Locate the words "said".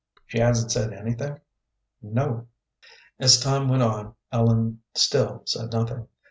0.71-0.93, 5.45-5.71